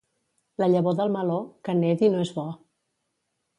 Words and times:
La 0.63 0.69
llavor 0.75 0.95
del 1.01 1.13
meló, 1.17 1.37
que 1.69 1.77
nedi 1.83 2.11
no 2.17 2.25
és 2.25 2.35
bo. 2.41 2.49